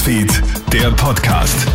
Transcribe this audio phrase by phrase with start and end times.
[0.00, 1.66] Newsfeed, der Podcast.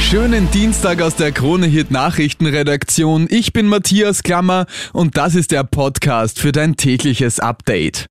[0.00, 3.28] Schönen Dienstag aus der Krone Hit Nachrichtenredaktion.
[3.30, 8.06] Ich bin Matthias Klammer und das ist der Podcast für dein tägliches Update.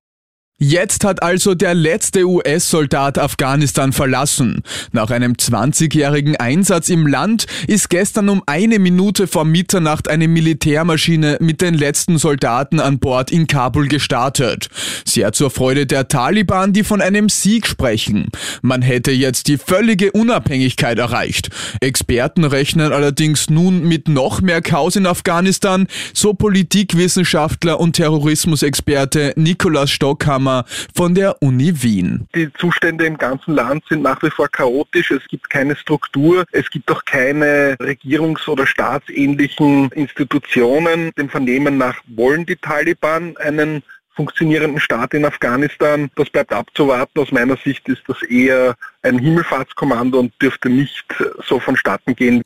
[0.61, 4.61] Jetzt hat also der letzte US-Soldat Afghanistan verlassen.
[4.91, 11.37] Nach einem 20-jährigen Einsatz im Land ist gestern um eine Minute vor Mitternacht eine Militärmaschine
[11.39, 14.67] mit den letzten Soldaten an Bord in Kabul gestartet.
[15.05, 18.27] Sehr zur Freude der Taliban, die von einem Sieg sprechen.
[18.61, 21.51] Man hätte jetzt die völlige Unabhängigkeit erreicht.
[21.79, 29.89] Experten rechnen allerdings nun mit noch mehr Chaos in Afghanistan, so Politikwissenschaftler und Terrorismusexperte Nikolaus
[29.89, 32.27] Stockhammer Sommer von der Uni Wien.
[32.35, 35.11] Die Zustände im ganzen Land sind nach wie vor chaotisch.
[35.11, 36.45] Es gibt keine Struktur.
[36.51, 41.11] Es gibt auch keine regierungs- oder staatsähnlichen Institutionen.
[41.17, 43.83] Dem Vernehmen nach wollen die Taliban einen
[44.15, 46.09] funktionierenden Staat in Afghanistan.
[46.15, 47.19] Das bleibt abzuwarten.
[47.19, 51.05] Aus meiner Sicht ist das eher ein Himmelfahrtskommando und dürfte nicht
[51.45, 52.41] so vonstatten gehen,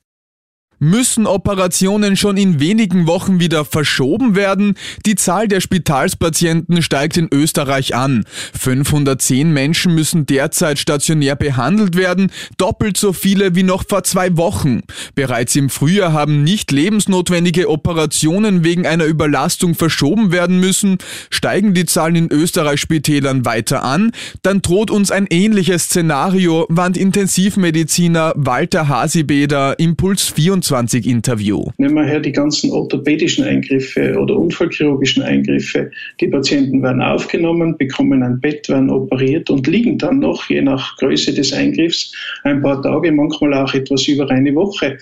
[0.83, 4.75] Müssen Operationen schon in wenigen Wochen wieder verschoben werden?
[5.05, 8.25] Die Zahl der Spitalspatienten steigt in Österreich an.
[8.51, 14.81] 510 Menschen müssen derzeit stationär behandelt werden, doppelt so viele wie noch vor zwei Wochen.
[15.15, 20.97] Bereits im Frühjahr haben nicht lebensnotwendige Operationen wegen einer Überlastung verschoben werden müssen.
[21.29, 24.11] Steigen die Zahlen in Österreich Spitälern weiter an,
[24.41, 31.65] dann droht uns ein ähnliches Szenario, warnt Intensivmediziner Walter Hasibeder Impuls 24 24 Interview.
[31.77, 35.91] Nehmen wir her die ganzen orthopädischen Eingriffe oder unfallchirurgischen Eingriffe.
[36.19, 40.97] Die Patienten werden aufgenommen, bekommen ein Bett, werden operiert und liegen dann noch, je nach
[40.97, 42.11] Größe des Eingriffs,
[42.43, 44.97] ein paar Tage, manchmal auch etwas über eine Woche.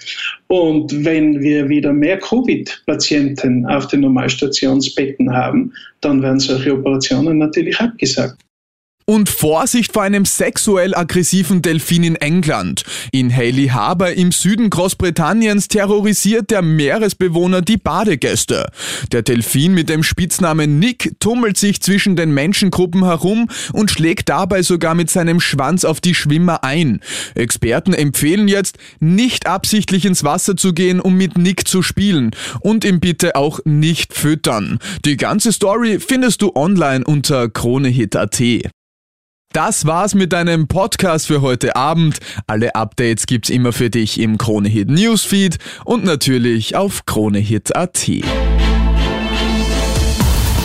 [0.47, 7.79] Und wenn wir wieder mehr Covid-Patienten auf den Normalstationsbetten haben, dann werden solche Operationen natürlich
[7.79, 8.35] abgesagt.
[9.11, 12.85] Und Vorsicht vor einem sexuell aggressiven Delfin in England.
[13.11, 18.69] In Haley Harbour im Süden Großbritanniens terrorisiert der Meeresbewohner die Badegäste.
[19.11, 24.61] Der Delfin mit dem Spitznamen Nick tummelt sich zwischen den Menschengruppen herum und schlägt dabei
[24.61, 27.01] sogar mit seinem Schwanz auf die Schwimmer ein.
[27.35, 32.31] Experten empfehlen jetzt, nicht absichtlich ins Wasser zu gehen, um mit Nick zu spielen
[32.61, 34.79] und ihn bitte auch nicht füttern.
[35.03, 38.41] Die ganze Story findest du online unter kronehit.at.
[39.53, 42.19] Das war's mit deinem Podcast für heute Abend.
[42.47, 48.11] Alle Updates gibt's immer für dich im Kronehit Newsfeed und natürlich auf kronehit.at.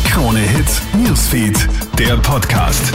[0.08, 0.66] Kronehit
[1.04, 2.92] Newsfeed, der Podcast.